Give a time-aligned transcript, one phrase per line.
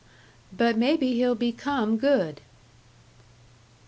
[0.51, 2.41] But maybe he'll become good."